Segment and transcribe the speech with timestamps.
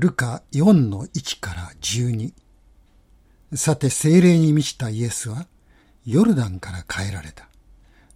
[0.00, 2.32] ルカ4の1から12
[3.54, 5.48] さて精霊に満ちたイエスは
[6.06, 7.48] ヨルダンから帰られた。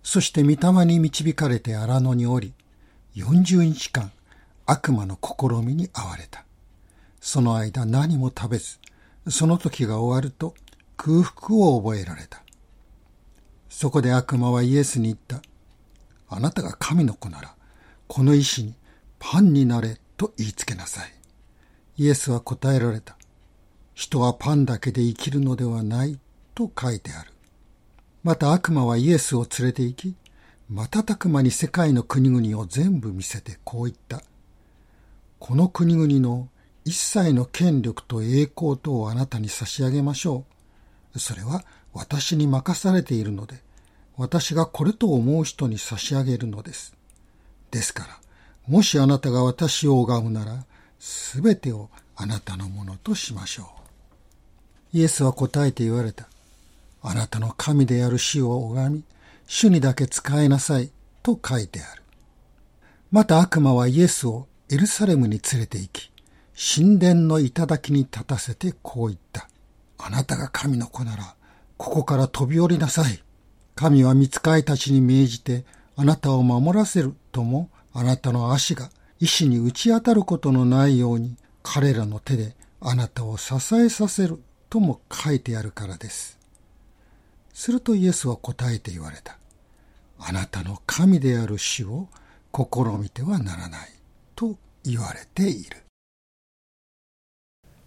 [0.05, 2.55] そして御霊に導かれて荒野に降り、
[3.17, 4.13] 40日間
[4.65, 6.45] 悪魔の試みに遭われた。
[7.21, 8.79] その間何も食べず、
[9.29, 10.55] その時が終わると
[10.97, 12.45] 空腹を覚えられた。
[13.69, 15.43] そこで悪魔はイエスに言った。
[16.29, 17.57] あなたが神の子なら、
[18.07, 18.77] この石に
[19.19, 21.22] パンになれと言いつけなさい。
[21.97, 23.17] イエスは答えられた。
[23.95, 26.19] 人はパンだけで生きるのではない
[26.55, 27.31] と書いてある。
[28.23, 30.15] また悪魔はイエスを連れて行き、
[30.69, 34.23] 瞬く間に世界の国々を全部見せてこう言った。
[35.39, 36.49] この国々の
[36.85, 40.45] 一切の権力と栄光とをあなたに差し上げましょ
[41.15, 41.19] う。
[41.19, 43.57] それは私に任されているので、
[44.17, 46.95] 私がこれと思う人に差し上げるのです。
[47.71, 48.21] ですから、
[48.67, 50.65] もしあなたが私を拝むなら、
[51.05, 53.65] すべてをあなたのものとしましょ
[54.95, 54.99] う。
[54.99, 56.29] イエスは答えて言われた。
[57.03, 59.05] あなたの神である死を拝み、
[59.49, 60.93] 主にだけ仕えなさい
[61.25, 62.03] と書いてある。
[63.11, 66.13] また悪魔はイエスをエルサレムに連れて行き、
[66.77, 69.49] 神殿の頂に立たせてこう言った。
[69.99, 71.35] あなたが神の子なら、
[71.79, 73.21] ここから飛び降りなさい。
[73.75, 75.65] 神は見つかいたちに命じて、
[75.97, 78.89] あなたを守らせるとも、あなたの足が
[79.23, 86.41] 石に打ち当たることのないように、彼らの手であなたを支えさせるとも書いてあるからです。
[87.55, 89.39] するとイエスは答えて言われた。
[90.19, 92.09] あなたの神である主を
[92.53, 93.91] 試みてはならない
[94.35, 95.77] と言われている。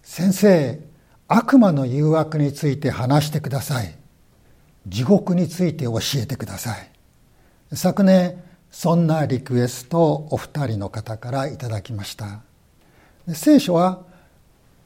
[0.03, 0.80] 先生、
[1.27, 3.94] 悪魔の誘惑について話してください。
[4.88, 6.89] 地獄について教えてください。
[7.73, 8.42] 昨年、
[8.75, 12.41] そんなリクエストをお二人の方からいただきました。
[13.33, 14.01] 聖書は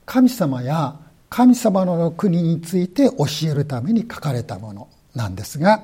[0.05, 0.95] 神様や
[1.27, 5.81] 神様の国について教えるために書かれたものなんですが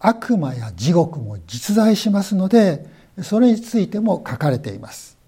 [0.00, 2.86] 悪魔や地獄も実在しますので
[3.22, 5.18] それについても書かれています。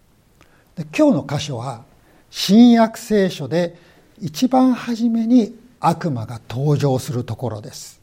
[0.97, 1.85] 今日の箇所は
[2.31, 3.77] 新約聖書で
[4.23, 8.01] 一番初めに悪魔が登場するところです。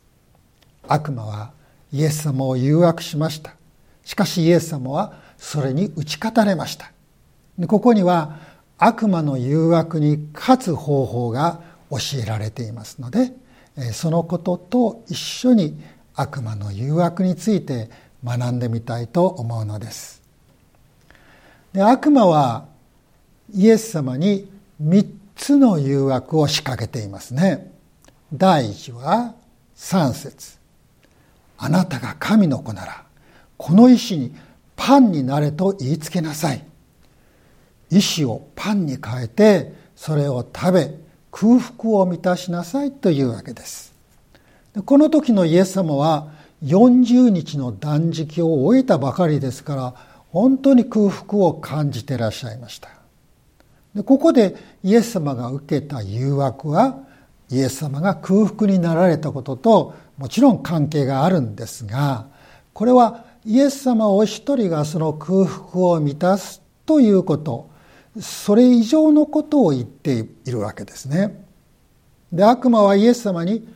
[0.87, 1.51] 悪魔は
[1.91, 3.55] イエス様を誘惑しました。
[4.03, 6.91] しかしイエス様はそれに打ち勝たれました
[7.67, 8.37] ここには
[8.77, 13.33] 悪魔の誘惑に勝つ方法が教えられていますので
[13.93, 15.79] そのことと一緒に
[16.15, 17.89] 悪魔の誘惑について
[18.23, 20.21] 学んでみたいと思うのです。
[21.73, 22.65] で悪魔は
[23.53, 24.51] イエス様に
[24.83, 27.71] 3つの誘惑を仕掛けていますね。
[28.33, 29.35] 第一は
[29.75, 30.57] 3節
[31.57, 33.03] あなたが神の子なら
[33.61, 34.33] この石に
[34.75, 36.65] パンになれと言いつけなさい。
[37.91, 40.95] 石をパンに変えてそれを食べ
[41.29, 43.93] 空腹を満たしなさいというわけです
[44.85, 46.31] この時のイエス様は
[46.63, 49.93] 40日の断食を終えたばかりですから
[50.29, 52.89] 本当に空腹を感じてらっしゃいました
[53.93, 56.99] でここでイエス様が受けた誘惑は
[57.49, 62.27] イエス様が空腹になられたことともちろん関係があるんですが
[62.73, 67.69] これはイエス様お一人がその空腹を満たすということ
[68.19, 71.45] それ以上のことを言っているわけですね。
[72.31, 73.67] で悪魔はイエス様に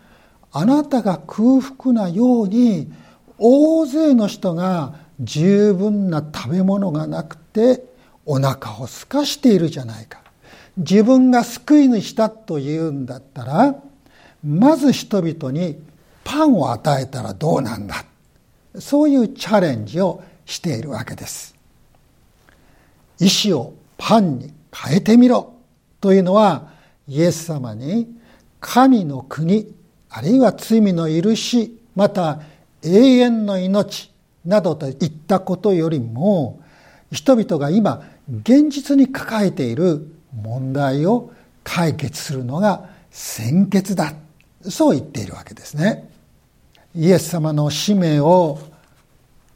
[0.52, 2.92] あなたが空腹なように
[3.38, 7.84] 大勢の人が十分な食べ物がなくて
[8.26, 10.22] お腹を空かしているじゃないか。
[10.78, 13.76] 自分が救い主だというんだったら
[14.44, 15.82] まず人々に
[16.24, 18.04] パンを与えたらどうなんだ
[18.80, 21.56] そういうチャレンジをしているわけです。
[23.20, 25.54] 意志をパンに変えてみろ
[26.02, 26.70] というのは
[27.08, 28.14] イエス様に
[28.60, 29.74] 神の国
[30.10, 32.42] あるいは罪の許しまた
[32.84, 34.12] 永遠の命
[34.46, 36.62] などといったことよりも
[37.12, 38.04] 人々が今
[38.42, 41.32] 現実に抱えている問題を
[41.64, 44.14] 解決するのが先決だ
[44.62, 46.10] そう言っているわけですね。
[46.96, 48.58] イエス様の使命を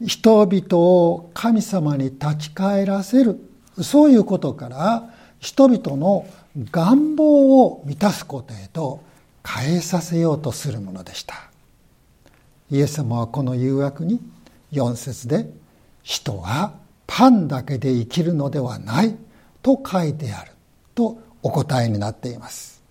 [0.01, 3.39] 人々を神様に立ち返らせる。
[3.81, 5.09] そういうことから
[5.39, 6.27] 人々の
[6.71, 9.01] 願望を満たすことへと
[9.45, 11.49] 変えさせようとするものでした。
[12.69, 14.19] イエス様はこの誘惑に
[14.73, 15.49] 4節で
[16.03, 16.73] 「人は
[17.07, 19.15] パンだけで生きるのではない」
[19.63, 20.51] と書いてある
[20.93, 22.83] とお答えになっています。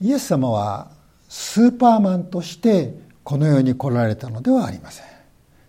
[0.00, 0.98] イエス様は
[1.30, 2.92] スーパーマンとして
[3.22, 5.06] この世に来られたのではありません。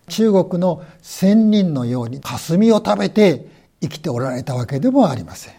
[0.08, 3.46] 中国の仙人のように霞を食べて
[3.80, 5.54] 生きておられたわけでもありません。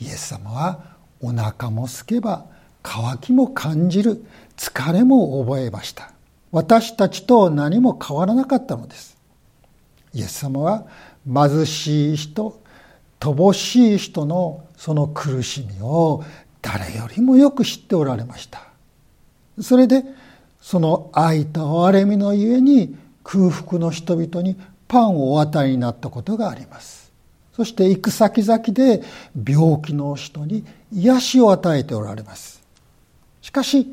[0.00, 2.46] イエス様はお腹も空けば
[2.82, 4.24] 渇きも感じる
[4.56, 6.12] 疲れも覚えました。
[6.50, 9.18] 私たちと何も変わらなかったのです。
[10.14, 10.86] イエス様は
[11.30, 12.58] 貧しい人
[13.20, 16.24] 乏しい人のその苦しみを
[16.62, 18.69] 誰よりもよく知っておられました。
[19.62, 20.04] それで
[20.60, 24.56] その愛と憐れみのゆえに空腹の人々に
[24.88, 27.12] パンをお与えになったことがあります。
[27.52, 29.02] そして行く先々で
[29.46, 32.62] 病気の人に癒しを与えておられます。
[33.42, 33.86] しかし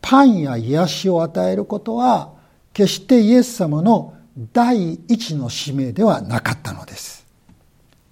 [0.00, 2.32] パンや癒しを与えることは
[2.72, 4.14] 決してイエス様の
[4.52, 7.26] 第一の使命ではなかったのです。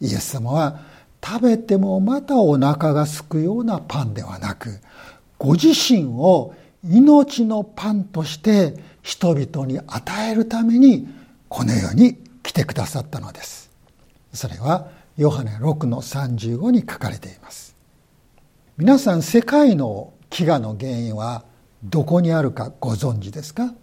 [0.01, 0.81] イエス様は
[1.25, 4.81] 食べてもまたお腹がすくようなパンではなく
[5.39, 6.55] ご自身を
[6.89, 11.09] 命のパンとして人々に与えるために
[11.49, 13.71] この世に来てくださったのです。
[14.33, 17.75] それはヨハネ6の35に書かれています。
[18.77, 21.45] 皆さん世界の飢餓の原因は
[21.83, 23.75] どこにあるかご存知ですか？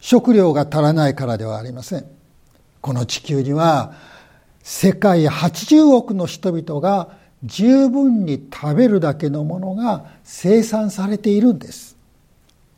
[0.00, 2.06] 食料が足らないからではありません。
[2.80, 3.94] この地球には
[4.62, 11.93] 世界80億の人々が十分に食べるだけのものが生産されているんです。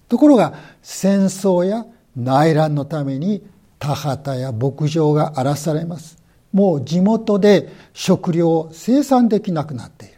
[0.09, 1.85] ところが戦争や
[2.17, 3.43] 内乱のために
[3.79, 6.19] 田畑や牧場が荒らされます。
[6.53, 10.09] もう地元で食料を生産できなくなってい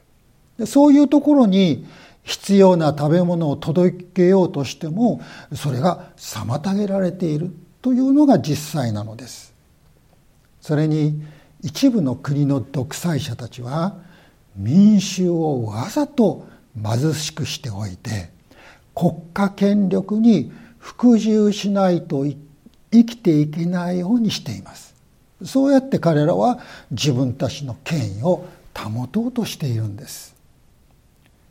[0.58, 0.66] る。
[0.66, 1.86] そういうところに
[2.22, 5.20] 必要な食べ物を届けようとしても
[5.54, 7.50] それが妨げられている
[7.80, 9.54] というのが実際なのです。
[10.60, 11.22] それに
[11.62, 13.96] 一部の国の独裁者たちは
[14.56, 16.46] 民衆をわざと
[16.80, 18.30] 貧しくしておいて
[18.98, 20.50] 国家権力に
[20.80, 22.26] 服従しないと
[22.90, 24.92] 生きていけないようにしています。
[25.44, 26.58] そうやって彼らは
[26.90, 28.44] 自分たちの権威を
[28.76, 30.34] 保とうとしているんです。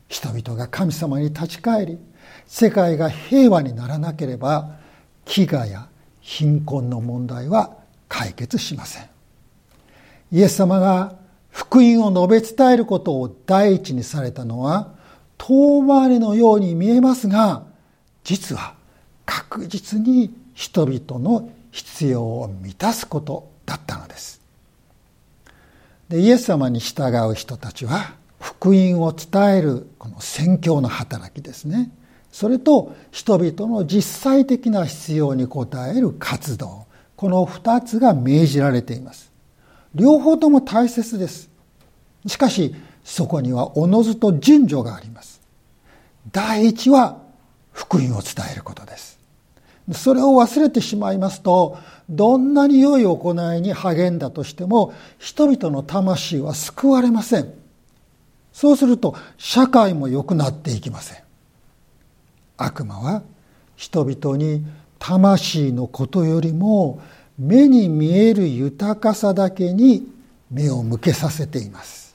[0.09, 1.97] 人々が神様に立ち返り
[2.47, 4.75] 世界が平和にならなければ
[5.25, 5.87] 飢餓や
[6.19, 7.77] 貧困の問題は
[8.09, 9.05] 解決しません。
[10.33, 11.15] イエス様が
[11.49, 14.96] 福音を述べ伝えることを第一にされたのは
[15.37, 17.63] 遠回りのように見えますが
[18.23, 18.75] 実は
[19.25, 24.41] 確実に人々の必要を満たすことだったのです。
[26.09, 31.91] でイエス様に従う人たちは福音を伝えるこの宣教の働きですね。
[32.31, 36.85] それと人々の実際的な必要に応える活動。
[37.15, 39.31] この2つが命じられています。
[39.95, 41.49] 両方とも大切です。
[42.27, 42.75] しかし
[43.07, 45.39] そこにはおのずと順序があります。
[46.33, 47.21] 第一は
[47.71, 49.17] 福音を伝えることです。
[49.93, 51.77] それを忘れてしまいますと
[52.09, 57.53] どんなに良い行いに励んだとしても人々の魂は救われません。
[58.51, 61.23] そうすると社会も良くなっていきません。
[62.57, 63.23] 悪魔は
[63.77, 64.65] 人々に
[64.99, 67.01] 魂のことよりも
[67.39, 70.11] 目に見える豊かさだけに
[70.51, 72.06] 目を向けさせています。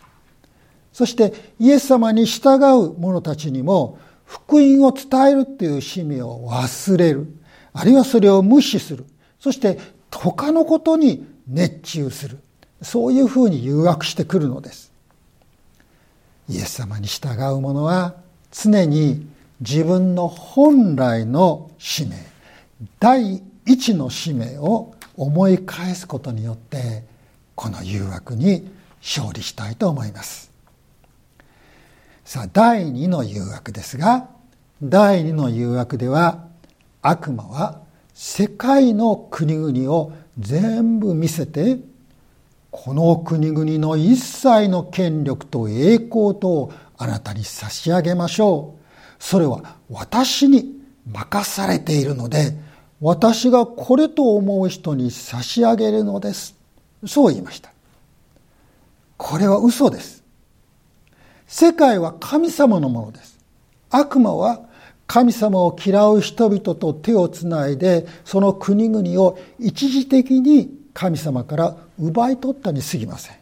[0.92, 7.26] そしてイエス様に従う者たちにも福音を伝えるっていう使命を忘れる。
[7.72, 9.06] あるいはそれを無視する。
[9.40, 9.78] そして
[10.10, 12.38] 他のことに熱中する。
[12.82, 14.92] そういうふうに誘惑してくるのです。
[16.48, 18.14] イエス様に従う者は
[18.50, 19.26] 常に
[19.60, 22.16] 自分の本来の使命
[22.98, 27.04] 第一の使命を思い返すことによって
[27.54, 28.68] この誘惑に
[29.00, 30.51] 勝利したいと思います。
[32.24, 34.28] さあ第二の誘惑ですが
[34.82, 36.46] 第二の誘惑では
[37.02, 37.80] 悪魔は
[38.14, 41.78] 世界の国々を全部見せて
[42.72, 48.82] この国々の一切の権力と栄光とあなたに差し上げましょう。
[49.22, 52.54] それは私に任されているので、
[53.00, 56.56] 私がこれと思う人に差し上げるのです。
[57.06, 57.70] そう言いました。
[59.18, 60.21] これは嘘です。
[61.52, 63.38] 世界は神様のものです。
[63.90, 64.62] 悪魔は
[65.06, 73.36] 神様を嫌う人々と手をつないで、その国々を一時的に神様から奪い取ったに過ぎません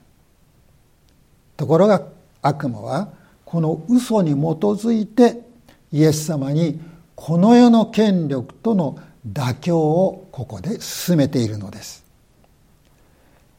[1.56, 2.02] ところが
[2.42, 3.12] 悪魔は
[3.44, 5.40] この嘘に基づいて
[5.92, 6.80] イエス様に
[7.14, 8.98] この世の権力との
[9.30, 12.04] 妥協をここで進めているのです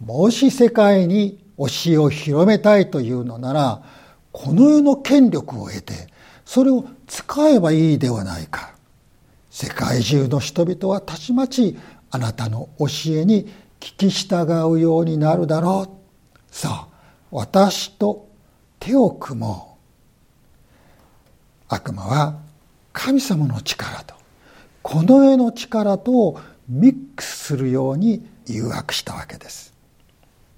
[0.03, 3.83] もし世界に教えを広めたいというのなら
[4.31, 6.07] この世の権力を得て
[6.45, 8.73] それを使えばいいではないか。
[9.49, 11.77] 世界中の人々はたちまち
[12.09, 13.47] あなたの教えに
[13.79, 15.89] 聞き従うようになるだろう。
[16.49, 16.87] さあ
[17.31, 18.27] 私と
[18.79, 19.77] 手を組も
[21.69, 21.73] う。
[21.73, 22.39] 悪魔は
[22.91, 24.15] 神様の力と
[24.81, 29.73] この世の力とミックスするように誘惑したわけです。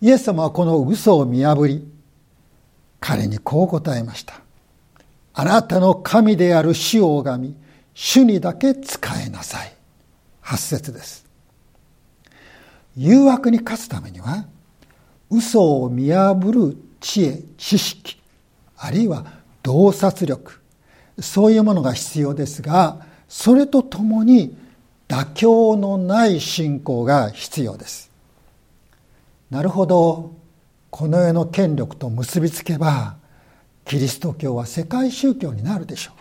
[0.01, 1.87] イエス様はこの嘘を見破り
[3.05, 4.39] 彼にこう答えました。
[5.33, 7.55] あなたの神である主を拝み
[7.93, 9.75] 主にだけ仕えなさい。
[10.41, 11.25] 8節です。
[12.95, 14.45] 誘惑に勝つためには
[15.29, 18.21] 嘘を見破る知恵知識
[18.77, 19.25] あるいは
[19.63, 20.61] 洞察力
[21.19, 24.55] そういうものが必要ですがそれとともに
[25.09, 28.09] 妥協のない信仰が必要です。
[29.49, 30.42] なるほど。
[30.93, 33.15] この世の権力と結びつけば
[33.83, 36.11] キリスト教は世界宗教になるでしょ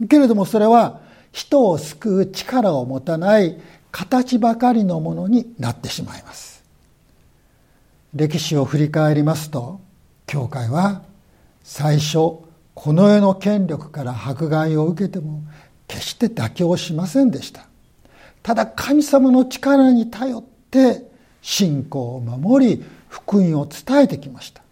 [0.00, 0.08] う。
[0.08, 6.64] けれどもそれは人を救う力を持たない形ばかりのものになってしまいます。
[8.14, 9.82] 歴史を振り返りますと
[10.26, 11.02] 教会は
[11.62, 12.14] 最初
[12.72, 15.42] この世の権力から迫害を受けても
[15.86, 17.66] 決して妥協しませんでした。
[18.42, 24.62] ただ神様の力に頼って信仰を守り福音を伝えてきました。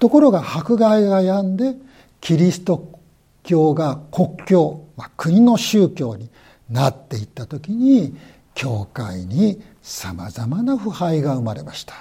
[0.00, 1.76] ところが迫害が止んで
[2.20, 2.98] キリスト
[3.44, 6.28] 教が国教、まあ、国の宗教に
[6.68, 8.16] なっていった時に
[8.54, 11.94] 教会にさまざまな腐敗が生まれました。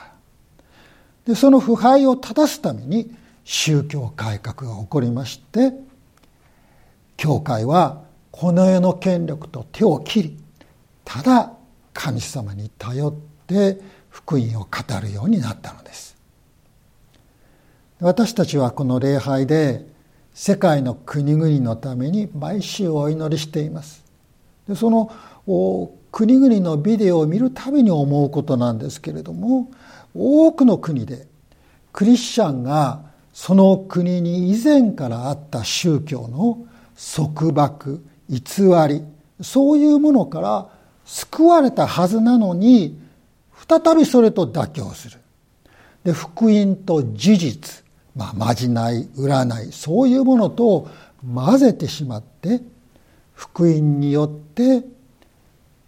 [1.27, 5.73] でその腐敗を正すために宗教改革が起こりまして
[7.17, 8.01] 教会は
[8.31, 10.37] この世の権力と手を切り
[11.05, 11.53] ただ
[11.93, 13.13] 神様に頼っ
[13.45, 13.79] て
[14.13, 14.67] 福音を語
[15.01, 16.15] るようになったのです。
[17.99, 19.85] 私たちはこの礼拝で
[20.35, 24.05] 世界の国々のために毎週お祈りしています。
[24.67, 25.11] でその
[26.11, 29.71] 国々のビデオを見るたびに思うことなんですけれども
[30.13, 31.27] 多くの国で
[31.91, 33.01] クリスチャンが
[33.33, 36.65] その国に以前からあった宗教の
[37.15, 38.39] 束縛偽
[38.87, 39.03] り
[39.41, 40.69] そういうものから
[41.03, 43.02] 救われたはずなのに
[43.67, 45.19] 再びそれと妥協する。
[46.03, 47.83] で福音と事実、
[48.15, 50.89] まあ、まじない占いそういうものと
[51.33, 52.61] 混ぜてしまって
[53.33, 54.83] 福音によって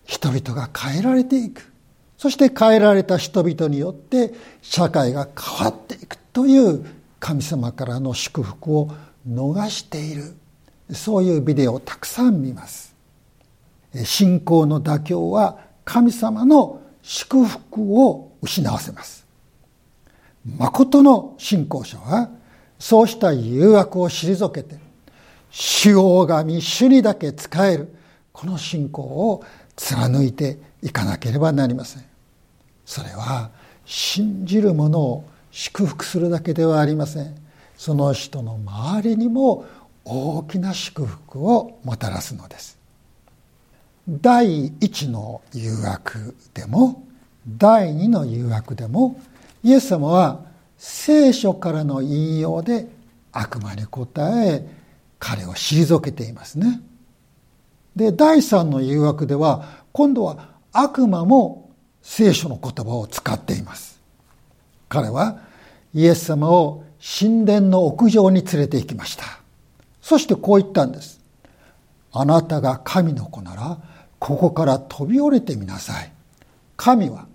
[0.05, 1.72] 人々が変えられていく。
[2.17, 6.17] そして変えられた人々によって社会が変わっていく。
[6.32, 6.86] という
[7.20, 8.91] 神様からの祝福を
[9.27, 10.36] 逃している。
[10.91, 12.96] そういうビデオをたくさん見ます。
[14.03, 19.27] 信仰の妥協は神様の祝福を失わせます。
[20.57, 22.31] 誠の信仰者は
[22.79, 24.77] そうした誘惑を退けて
[25.51, 27.95] 主を拝み主にだけ仕える
[28.31, 29.43] この信仰を
[29.75, 32.03] 貫いていかなければなりません。
[32.85, 33.51] それは
[33.85, 37.35] 信じる者を祝福するだけではありません。
[37.77, 39.65] その人の周りにも
[40.05, 42.79] 大きな祝福をもたらすのです。
[44.07, 47.03] 第一の誘惑でも
[47.47, 49.19] 第二の誘惑でも
[49.63, 50.45] イエス様は
[50.77, 52.88] 聖書からの引用で
[53.31, 54.67] 悪魔に答え
[55.17, 56.81] 彼を退けていますね。
[57.95, 61.71] で第三の誘惑では今度は悪魔も
[62.01, 64.00] 聖書の言葉を使っています。
[64.88, 65.39] 彼は
[65.93, 69.24] イエス様を神殿の屋上に連れて行きました。
[70.01, 71.19] そしてこう言ったんです。
[72.12, 73.77] あなたが神の子なら
[74.19, 76.12] ここから飛び降りてみなさい。
[76.77, 77.27] 神は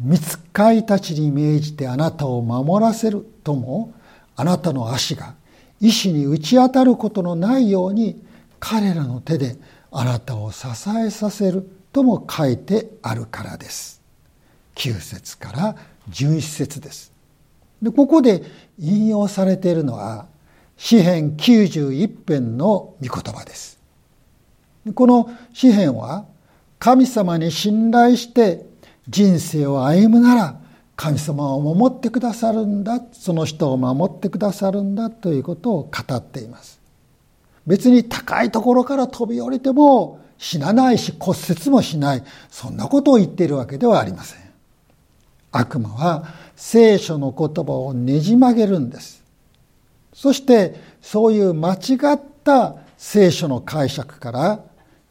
[0.00, 3.94] 見つかいたちに命じてあなたを守らせるとも
[4.36, 5.34] あなたの足が
[5.80, 8.22] 石に打ち当たることのないように
[8.60, 9.56] 彼らの手で
[9.90, 10.66] あなたを支
[11.04, 14.02] えさせるとも書いてあるからです。
[14.74, 15.76] 9節から
[16.10, 17.12] 11節です。
[17.80, 18.42] でここで
[18.78, 20.26] 引用されているのは
[20.76, 23.75] 詩編91編の御言葉です。
[24.94, 26.24] この詩編は
[26.78, 28.66] 神様に信頼して
[29.08, 30.60] 人生を歩むなら
[30.96, 33.00] 神様を守ってくださるんだ。
[33.12, 36.80] その人を守ってくださるんだということを語っています。
[37.66, 42.24] 別に高いところから飛び降りても死なないし骨折もしない。
[42.50, 44.40] そんなことを言っているわけではありません。
[45.52, 46.24] 悪魔は
[46.54, 49.22] 聖書の言葉をねじ曲げるんです。
[50.14, 54.60] そしてそういう間違った聖書の解釈から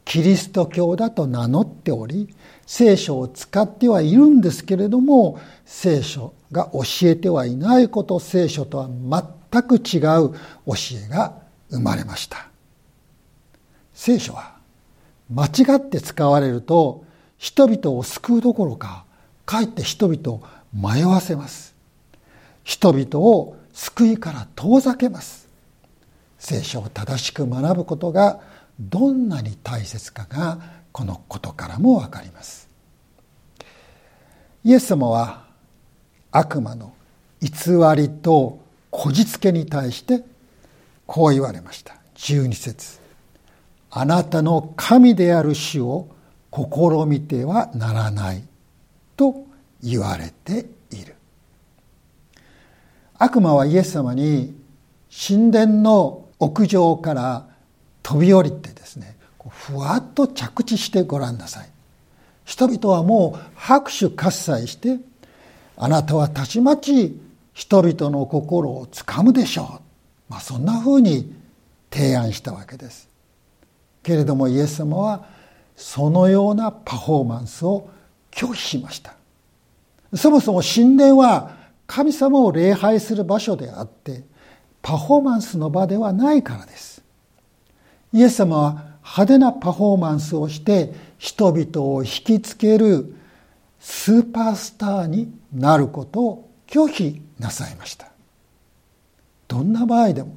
[0.06, 2.32] キリスト教だと名乗っており
[2.64, 10.38] 聖書を使ってはいるんですけれども聖書が教えてはいないこと聖書とは全く違う教
[11.04, 11.34] えが
[11.70, 12.48] 生まれました。
[13.92, 14.54] 聖書は
[15.28, 17.04] 間違って使われると
[17.36, 19.04] 人々を救うどころか
[19.44, 21.74] かえって人々を迷わせます。
[22.62, 25.48] 人々を救いから遠ざけます。
[26.38, 28.40] 聖書を正しく学ぶことが
[28.78, 30.58] どんなに大切かが
[30.92, 32.68] このことからもわかります。
[34.64, 35.46] イエス様は
[36.30, 36.92] 悪魔の
[37.40, 37.50] 偽
[37.96, 40.24] りとこじつけに対して
[41.06, 41.96] こう言われました。
[42.16, 42.98] 12節。
[43.90, 46.08] あなたの神である主を
[46.52, 46.64] 試
[47.06, 48.42] みてはならない
[49.16, 49.46] と
[49.82, 51.14] 言われている。
[53.14, 54.54] 悪魔はイエス様に
[55.10, 57.46] 神殿の屋上から
[58.06, 59.16] 飛び降りてですね
[59.48, 61.68] ふわっと着地してごらんなさい。
[62.44, 64.98] 人々はもう拍手喝采して
[65.76, 67.20] あなたはたちまち
[67.52, 69.82] 人々の心をつかむでしょう、
[70.28, 71.34] まあ、そんなふうに
[71.90, 73.08] 提案したわけです。
[74.04, 75.26] けれどもイエス様は
[75.74, 77.88] そのようなパフォーマンスを
[78.30, 79.14] 拒否しました。
[80.14, 81.56] そもそも神殿は
[81.88, 84.22] 神様を礼拝する場所であって
[84.80, 86.95] パフォーマンスの場ではないからです。
[88.16, 88.70] イエス様は
[89.02, 93.14] 派手なパフォーマンスをして人々を引きつける
[93.78, 98.10] スーパースターになることを拒否なさいました。
[99.48, 100.34] どんな場合でも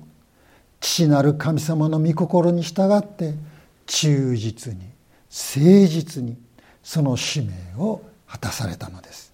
[0.81, 3.35] 父なる神様の御心に従って
[3.85, 4.81] 忠実に
[5.29, 6.35] 誠実に
[6.83, 9.31] その使命を果たされたのです。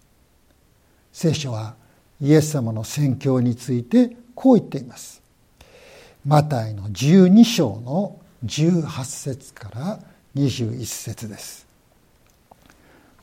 [1.11, 1.73] 聖書は
[2.21, 5.23] イエス様の宣教についてこう言っています。
[6.23, 9.99] マタイの12章の18節から
[10.35, 11.65] 21節です。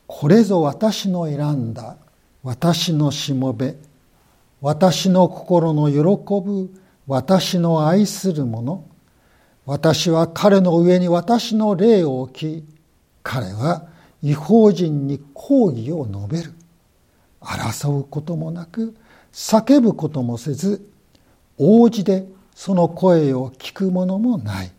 [0.07, 1.97] これぞ私の選んだ
[2.43, 3.75] 私のしもべ
[4.61, 5.99] 私の心の喜
[6.45, 6.69] ぶ
[7.07, 8.83] 私の愛する者
[9.65, 12.63] 私は彼の上に私の霊を置き
[13.23, 13.87] 彼は
[14.21, 16.53] 違法人に抗議を述べる。
[17.41, 18.95] 争うこともなく
[19.33, 20.89] 叫ぶこともせず
[21.57, 24.71] 王子でその声を聞くものもない。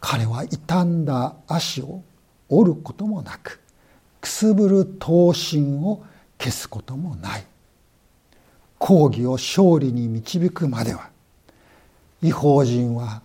[0.00, 2.02] 彼は傷んだ足を
[2.48, 3.60] 折ることもなく
[4.20, 6.04] くすぶる刀身を
[6.38, 7.46] 消すこともない。
[8.78, 11.10] 抗議を勝利に導くまでは
[12.22, 13.22] 違法人は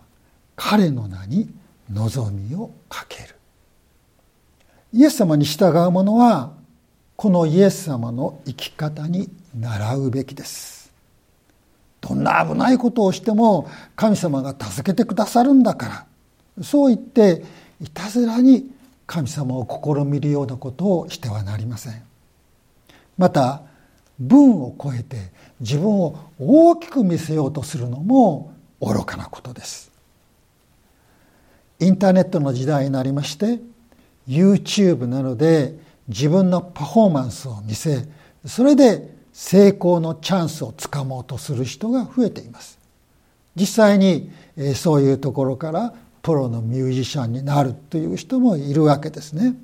[0.56, 1.52] 彼の名に
[1.92, 3.34] 望みをかける。
[4.92, 6.52] イエス様に従う者は
[7.16, 10.92] このイエス様の生き方に習うべきです。
[12.00, 16.06] どんな危ないことをしても神様が助けてくださるんだから
[16.60, 17.44] そう言って
[17.80, 18.70] いたずらに
[19.06, 22.02] 神様を試みるようなことをしてはなりません。
[23.18, 23.62] また
[24.18, 29.90] 文を超えて自分を大きく見せようとするのも愚かなことです。
[31.80, 33.60] インターネットの時代になりまして
[34.28, 35.76] YouTube などで
[36.08, 38.06] 自分のパフォーマンスを見せ
[38.46, 42.78] それで成功のチャンスをつかもうとする人が増えています。
[43.56, 44.30] 実際に
[44.74, 49.56] そういうところからプロのミュージシャンになるという人もいるわけですね。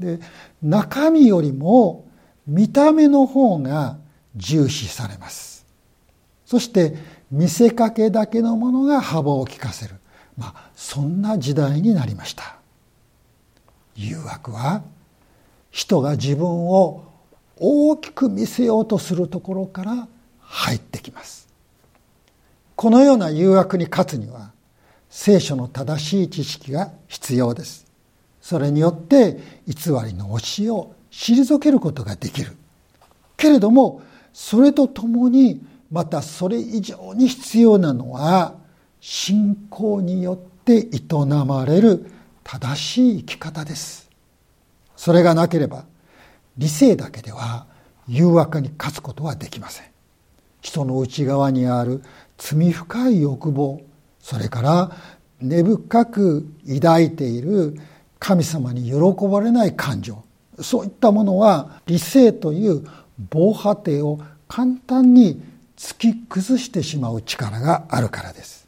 [0.00, 0.18] で
[0.62, 2.06] 中身よりも
[2.46, 3.98] 見た目の方が
[4.34, 5.66] 重視されます。
[6.46, 6.96] そして
[7.30, 9.96] 見せかけだけのものが幅を利かせる。
[10.36, 12.56] まあそんな時代になりました。
[13.96, 14.82] 誘惑は
[15.70, 17.04] 人が自分を
[17.56, 20.08] 大きく見せようとするところから
[20.40, 21.48] 入ってきます。
[22.76, 24.53] このような誘惑に勝つには
[25.16, 27.86] 聖書の正しい知識が必要です。
[28.40, 32.56] それによって偽りの教えを退けることができる。
[33.36, 38.56] けれどもそれとともにまたそれ以上に必要なのは
[39.00, 41.00] 信仰によって営
[41.46, 42.10] まれる
[42.42, 44.10] 正しい生き方です。
[44.96, 45.84] それがなければ
[46.58, 47.68] 理性だけでは
[48.08, 49.86] 誘惑に勝つことはできません。
[50.60, 52.02] 人の内側にある
[52.36, 53.80] 罪深い欲望
[54.24, 54.90] それから
[55.42, 57.76] 根深く抱いている
[58.18, 60.24] 神様に喜ばれない感情。
[60.62, 62.88] そういったものは理性という
[63.30, 65.42] 防波堤を簡単に
[65.76, 68.66] 突き崩してしまう力があるからです。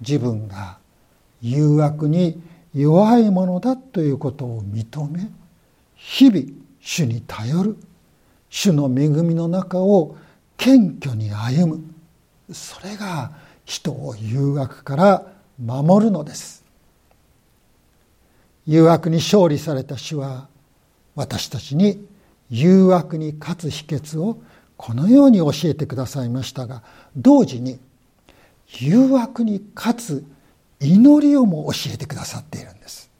[0.00, 0.78] 自分が
[1.40, 2.42] 誘惑に
[2.74, 5.30] 弱いものだということを認め
[5.94, 6.44] 日々
[6.80, 7.76] 主に頼る。
[8.50, 10.16] 主の恵みの中を
[10.56, 11.84] 謙虚に歩む。
[12.52, 15.26] それが人を誘惑から
[15.64, 16.64] 守るのです。
[18.66, 20.48] 誘惑に勝利された主は
[21.14, 22.06] 私たちに
[22.50, 24.40] 誘惑に勝つ秘訣を
[24.76, 26.82] このように教えてくださいましたが
[27.16, 27.78] 同時に
[28.68, 30.24] 誘惑に勝つ
[30.80, 33.10] 祈りをも教えてくださっているんです。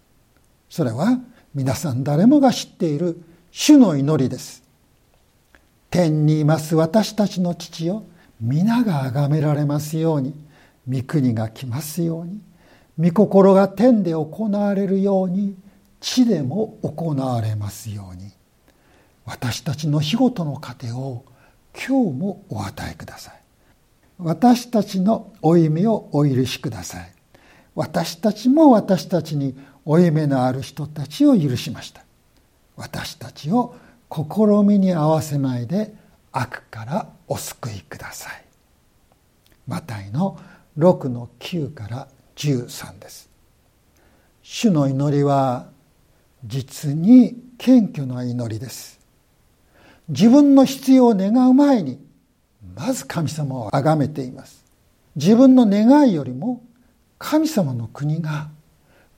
[0.68, 1.20] それは
[1.54, 4.62] 皆さん誰もが知っている主の祈りです。
[5.90, 8.04] 天にいます私たちの父よ。
[8.42, 10.34] 皆が崇められますように
[10.90, 12.40] 御国が来ますように
[12.98, 15.56] 御心が天で行われるように
[16.00, 18.32] 地でも行われますように
[19.24, 21.24] 私たちの日ごとの糧を
[21.72, 23.34] 今日もお与えください。
[24.18, 27.12] 私たちの負い目をお許しください。
[27.76, 32.04] 私たちも私たちに負い目のある人たちを許しました。
[32.76, 33.76] 私たちを
[34.10, 35.94] 試みに合わせないで
[36.32, 38.44] 悪からお救いください。
[39.66, 40.38] マタイの
[40.78, 43.30] 6の9から13です。
[44.42, 45.68] 主の祈りは
[46.44, 48.98] 実に謙虚な祈りです。
[50.08, 51.98] 自分の必要を願う前に
[52.74, 54.64] まず神様を崇めています。
[55.14, 56.62] 自分の願いよりも
[57.18, 58.48] 神様の国が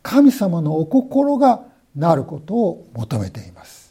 [0.03, 1.63] 神様のお心が
[1.97, 3.84] なることを求めています。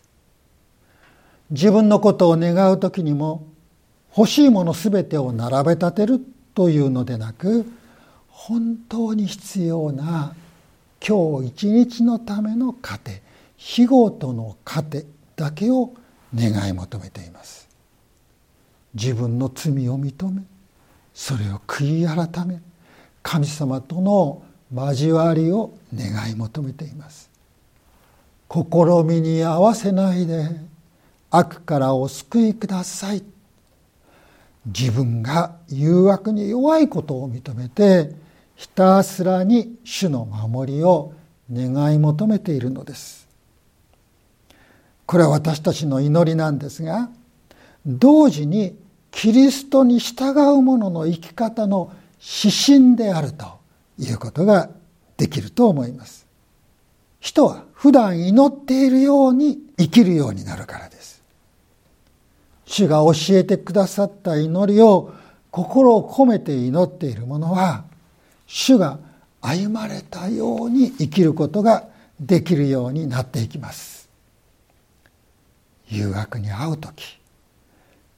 [1.50, 3.46] 自分のことを願う時にも
[4.16, 6.20] 欲しいもの全てを並べ立てる
[6.54, 7.66] というのでなく
[8.30, 10.36] 本当に必要な
[11.06, 13.22] 今日一日のための糧
[13.58, 15.94] 日ごとの糧だけを
[16.36, 17.68] 願い求めています。
[18.94, 20.44] 自分の罪を認め
[21.14, 22.62] それを悔い改め
[23.22, 27.30] 神様との交わりを願い求めています。
[28.50, 28.62] 試
[29.04, 30.50] みに合わせないで
[31.36, 33.24] 悪からお救いください。
[34.67, 38.13] 自分が誘惑に弱いことを認めて
[38.56, 41.13] ひたすらに主の守りを
[41.52, 43.28] 願い求めているのです。
[45.08, 47.10] これは私たちの祈りなんですが
[47.86, 48.78] 同時に
[49.10, 53.60] キリストに従う者の生き方の指針であると
[53.98, 54.69] いうことが
[55.17, 56.28] できると思います。
[57.19, 60.93] 人は普段祈っているように生きるようになるからです。
[62.74, 65.14] 主が教えてくださった祈りを
[65.52, 67.84] 心を込めて祈っている者は
[68.48, 68.98] 主が
[69.42, 71.88] 歩まれたように生きることが
[72.20, 74.10] できるようになっていきます。
[75.88, 77.20] 誘惑に遭う時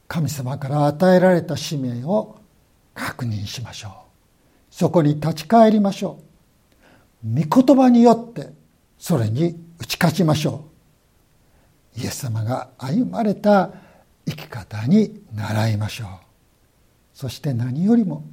[0.07, 2.37] 神様から与えられた使命を
[2.93, 3.91] 確認しましょう。
[4.71, 6.19] そこに立ち返りましょ
[7.25, 7.41] う。
[7.41, 8.53] 御言葉によって
[8.97, 10.63] それに打ち勝ちましょ
[11.97, 11.99] う。
[11.99, 13.83] イエス様が歩まれた
[14.25, 16.09] 生き方に習いましょう。
[17.13, 18.25] そして何よりも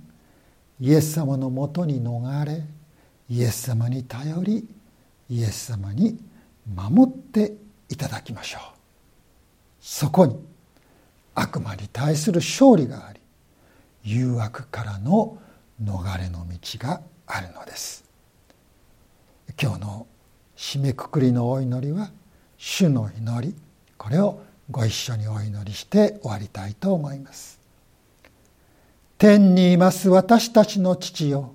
[0.81, 2.65] イエス様のもとに逃れ
[3.29, 4.69] イエス様に頼り
[5.31, 6.19] イエス様に
[6.75, 7.55] 守って
[7.89, 8.63] いただきましょう。
[9.81, 10.37] そこに
[11.35, 13.21] 悪魔に対する勝利があり
[14.05, 15.39] 誘惑からの
[15.83, 18.05] 逃れの道があるのです。
[19.61, 20.07] 今日の
[20.57, 22.11] 締めくくりのお祈りは
[22.57, 23.55] 主の祈り。
[23.97, 24.41] これを
[24.73, 27.61] ご一緒にお祈りして終わりたいと思います。
[29.19, 31.53] 天にいます私たちの父よ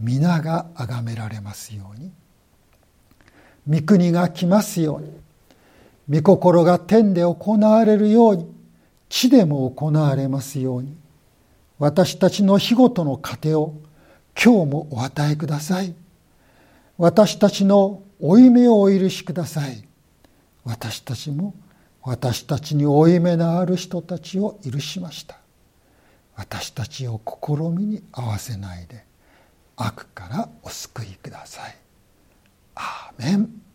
[0.00, 2.10] 皆が崇められますように。
[3.68, 6.20] 御国が来ますように。
[6.20, 8.50] 御心が天で行われるように
[9.10, 10.96] 地でも行われますように。
[11.78, 13.74] 私たちの日ごとの糧を
[14.42, 15.94] 今日もお与えください。
[16.96, 19.84] 私たちの負い目をお許しください。
[20.64, 21.54] 私たちも
[22.06, 25.38] 私たちに負い目のある人たちを許しました。
[26.36, 29.04] 私たちを試みに合わせないで
[29.76, 31.76] 悪からお救いください。
[32.76, 33.65] アーメン。